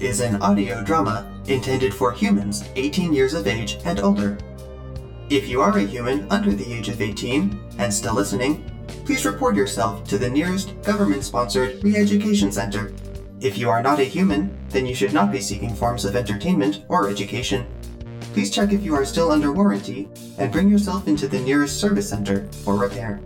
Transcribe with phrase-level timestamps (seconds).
[0.00, 4.36] is an audio drama intended for humans 18 years of age and older.
[5.30, 8.70] If you are a human under the age of 18 and still listening,
[9.06, 12.92] please report yourself to the nearest government sponsored re education center.
[13.40, 16.84] If you are not a human, then you should not be seeking forms of entertainment
[16.88, 17.64] or education.
[18.34, 22.10] Please check if you are still under warranty and bring yourself into the nearest service
[22.10, 23.22] center for repair.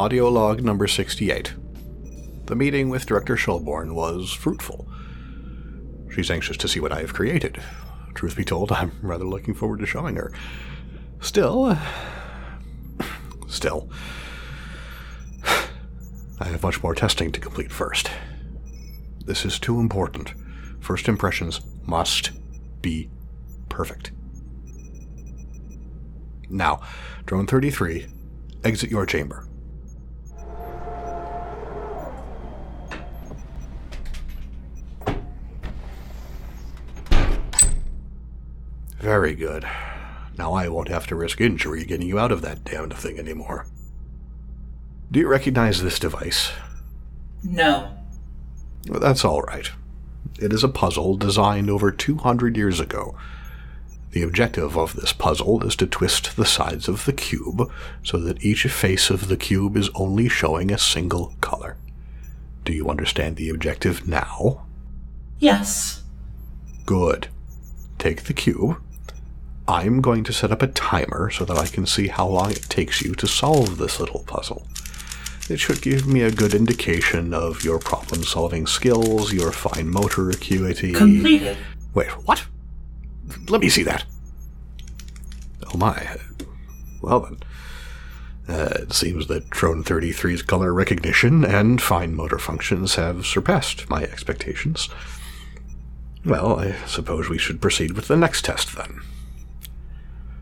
[0.00, 1.52] Audio log number 68.
[2.46, 4.88] The meeting with Director Shelbourne was fruitful.
[6.10, 7.62] She's anxious to see what I have created.
[8.14, 10.32] Truth be told, I'm rather looking forward to showing her.
[11.20, 11.76] Still,
[13.46, 13.90] still,
[15.44, 18.10] I have much more testing to complete first.
[19.26, 20.32] This is too important.
[20.80, 22.30] First impressions must
[22.80, 23.10] be
[23.68, 24.12] perfect.
[26.48, 26.80] Now,
[27.26, 28.06] Drone 33,
[28.64, 29.46] exit your chamber.
[39.10, 39.66] Very good.
[40.38, 43.66] Now I won't have to risk injury getting you out of that damned thing anymore.
[45.10, 46.52] Do you recognize this device?
[47.42, 47.90] No.
[48.88, 49.68] Well, that's all right.
[50.38, 53.16] It is a puzzle designed over 200 years ago.
[54.12, 57.68] The objective of this puzzle is to twist the sides of the cube
[58.04, 61.76] so that each face of the cube is only showing a single color.
[62.64, 64.68] Do you understand the objective now?
[65.40, 66.04] Yes.
[66.86, 67.26] Good.
[67.98, 68.80] Take the cube,
[69.68, 72.62] I'm going to set up a timer so that I can see how long it
[72.68, 74.66] takes you to solve this little puzzle.
[75.48, 80.30] It should give me a good indication of your problem solving skills, your fine motor
[80.30, 80.92] acuity.
[80.92, 81.56] Completed.
[81.92, 82.46] Wait, what?
[83.48, 84.04] Let me see that.
[85.72, 86.18] Oh my.
[87.02, 87.38] Well then.
[88.48, 94.02] Uh, it seems that Drone 33's color recognition and fine motor functions have surpassed my
[94.02, 94.88] expectations.
[96.24, 99.00] Well, I suppose we should proceed with the next test then.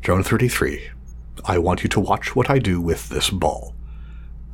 [0.00, 0.88] Drone 33,
[1.44, 3.74] I want you to watch what I do with this ball.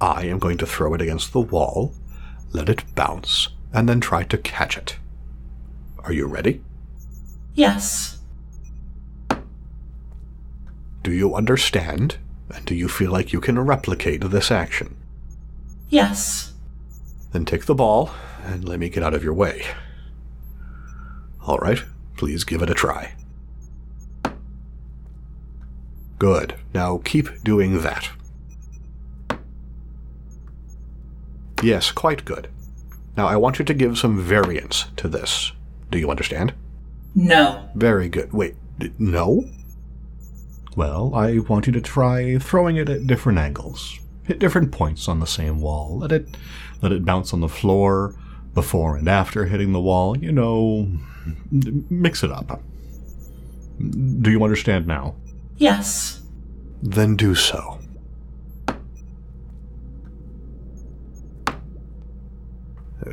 [0.01, 1.95] I am going to throw it against the wall,
[2.53, 4.97] let it bounce, and then try to catch it.
[6.01, 6.63] Are you ready?
[7.55, 8.19] Yes.
[11.03, 12.19] Do you understand?
[12.53, 14.97] And do you feel like you can replicate this action?
[15.89, 16.55] Yes.
[17.31, 18.11] Then take the ball
[18.45, 19.63] and let me get out of your way.
[21.47, 21.85] All right,
[22.17, 23.15] please give it a try.
[26.19, 26.55] Good.
[26.73, 28.11] Now keep doing that.
[31.63, 32.49] Yes, quite good.
[33.17, 35.53] Now I want you to give some variance to this.
[35.91, 36.55] Do you understand?
[37.15, 37.69] No.
[37.75, 38.33] Very good.
[38.33, 38.57] Wait,
[38.99, 39.45] no?
[40.77, 43.99] Well, I want you to try throwing it at different angles.
[44.25, 45.99] Hit different points on the same wall.
[45.99, 46.37] Let it
[46.83, 48.15] let it bounce on the floor
[48.53, 50.19] before and after hitting the wall.
[50.19, 50.91] You know,
[51.51, 52.61] mix it up.
[53.79, 55.15] Do you understand now?
[55.57, 56.23] Yes.
[56.83, 57.79] Then do so.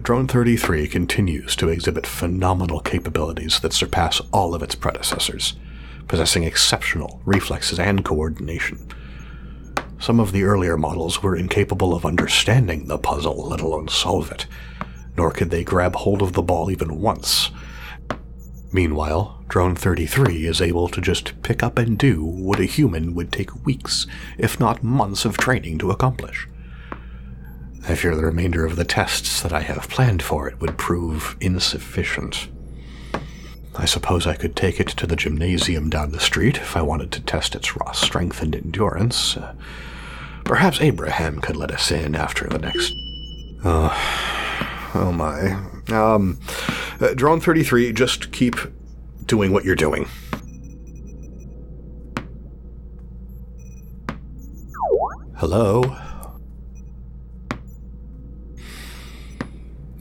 [0.02, 5.56] Drone 33 continues to exhibit phenomenal capabilities that surpass all of its predecessors,
[6.08, 8.88] possessing exceptional reflexes and coordination.
[10.00, 14.48] Some of the earlier models were incapable of understanding the puzzle, let alone solve it,
[15.16, 17.52] nor could they grab hold of the ball even once.
[18.74, 23.32] Meanwhile, Drone 33 is able to just pick up and do what a human would
[23.32, 24.08] take weeks,
[24.40, 26.50] if not months of training to accomplish.
[27.88, 31.38] I fear the remainder of the tests that I have planned for it would prove
[31.40, 32.48] insufficient.
[33.76, 37.12] I suppose I could take it to the gymnasium down the street if I wanted
[37.12, 39.38] to test its raw strength and endurance.
[39.38, 39.54] Uh,
[40.46, 42.94] perhaps Abraham could let us in after the next.
[43.64, 45.60] Oh, oh my.
[45.96, 46.40] Um,
[47.04, 48.56] uh, drone 33, just keep
[49.26, 50.08] doing what you're doing.
[55.36, 55.98] Hello?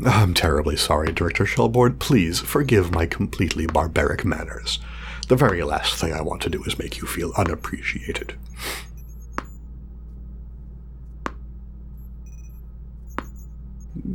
[0.07, 1.99] I'm terribly sorry, Director Shelbourne.
[1.99, 4.79] Please forgive my completely barbaric manners.
[5.29, 8.35] The very last thing I want to do is make you feel unappreciated.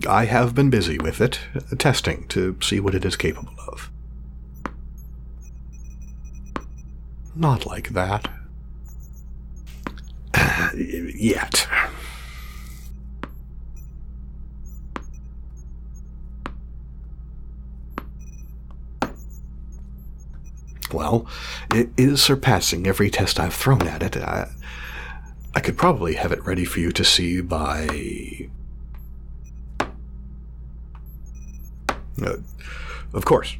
[0.07, 1.39] I have been busy with it,
[1.77, 3.91] testing to see what it is capable of.
[7.35, 8.27] Not like that.
[10.75, 11.67] Yet.
[20.97, 21.27] well,
[21.73, 24.17] it is surpassing every test I've thrown at it.
[24.17, 24.49] I,
[25.53, 28.49] I could probably have it ready for you to see by.
[32.21, 32.37] Uh,
[33.13, 33.57] of course.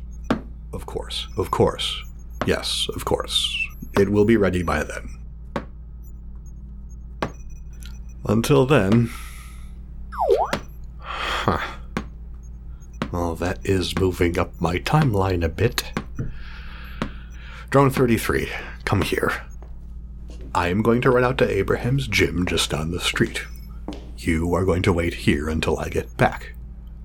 [0.74, 1.28] Of course.
[1.38, 2.04] Of course.
[2.46, 3.56] Yes, of course.
[3.98, 5.10] It will be ready by then.
[8.26, 9.10] Until then.
[11.00, 11.62] Huh.
[13.12, 15.92] Well, that is moving up my timeline a bit.
[17.70, 18.50] Drone 33,
[18.86, 19.44] come here.
[20.54, 23.44] I am going to run out to Abraham's gym just down the street.
[24.18, 26.54] You are going to wait here until I get back.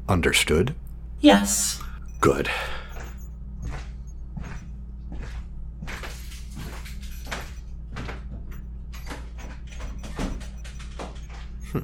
[0.08, 0.74] Understood?
[1.22, 1.80] Yes.
[2.20, 2.48] Good.
[11.70, 11.78] Hmm.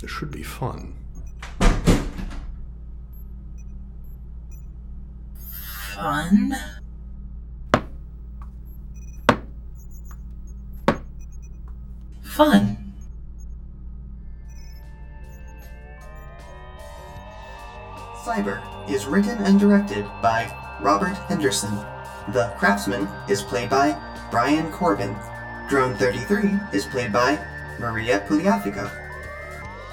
[0.00, 0.94] This should be fun.
[5.94, 6.56] Fun?
[12.22, 12.69] Fun.
[18.24, 21.74] Cyber is written and directed by Robert Henderson.
[22.28, 23.98] The Craftsman is played by
[24.30, 25.16] Brian Corbin.
[25.68, 27.38] Drone 33 is played by
[27.78, 28.90] Maria Puliafico.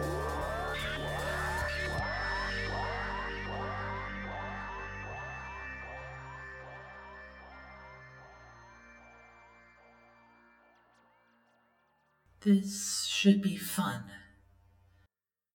[12.47, 14.05] This should be fun.